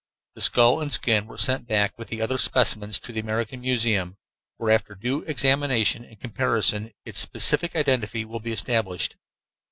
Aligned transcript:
The 0.33 0.41
skull 0.41 0.81
and 0.81 0.91
skin 0.91 1.27
were 1.27 1.37
sent 1.37 1.67
back 1.67 1.95
with 1.95 2.07
the 2.07 2.23
other 2.23 2.39
specimens 2.39 2.97
to 3.01 3.11
the 3.11 3.19
American 3.19 3.61
Museum, 3.61 4.17
where 4.57 4.71
after 4.71 4.95
due 4.95 5.21
examination 5.25 6.03
and 6.03 6.19
comparison 6.19 6.91
its 7.05 7.19
specific 7.19 7.75
identify 7.75 8.23
will 8.23 8.39
be 8.39 8.51
established. 8.51 9.15